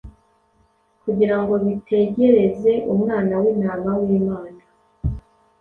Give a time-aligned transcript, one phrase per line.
[1.03, 4.63] kugira ngo bitegereze Umwana w’Intama w’Imana.